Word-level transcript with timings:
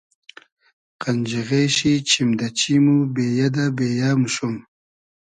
قئنجیغې 1.01 1.63
شی 1.75 1.93
چیم 2.09 2.29
دۂ 2.39 2.47
چیم 2.59 2.85
و 2.93 2.97
بېیۂ 3.15 3.47
دۂ 3.55 3.65
بېیۂ 3.77 4.09
موشوم 4.21 4.55